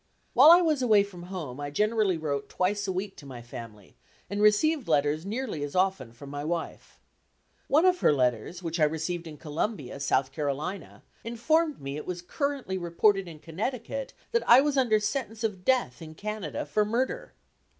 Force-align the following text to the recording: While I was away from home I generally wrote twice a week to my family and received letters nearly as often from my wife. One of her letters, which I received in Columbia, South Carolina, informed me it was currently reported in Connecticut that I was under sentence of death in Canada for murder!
While 0.33 0.49
I 0.49 0.61
was 0.61 0.81
away 0.81 1.03
from 1.03 1.27
home 1.29 1.59
I 1.59 1.69
generally 1.69 2.17
wrote 2.17 2.49
twice 2.49 2.87
a 2.87 2.91
week 2.91 3.15
to 3.17 3.25
my 3.27 3.43
family 3.43 3.95
and 4.31 4.41
received 4.41 4.87
letters 4.87 5.27
nearly 5.27 5.61
as 5.63 5.75
often 5.75 6.11
from 6.11 6.31
my 6.31 6.43
wife. 6.43 6.99
One 7.67 7.85
of 7.85 7.99
her 7.99 8.11
letters, 8.11 8.63
which 8.63 8.79
I 8.79 8.83
received 8.85 9.27
in 9.27 9.37
Columbia, 9.37 9.99
South 9.99 10.31
Carolina, 10.31 11.03
informed 11.23 11.79
me 11.79 11.97
it 11.97 12.07
was 12.07 12.23
currently 12.23 12.79
reported 12.79 13.27
in 13.27 13.37
Connecticut 13.37 14.13
that 14.31 14.41
I 14.49 14.59
was 14.59 14.75
under 14.75 14.99
sentence 14.99 15.43
of 15.43 15.63
death 15.63 16.01
in 16.01 16.15
Canada 16.15 16.65
for 16.65 16.83
murder! 16.83 17.33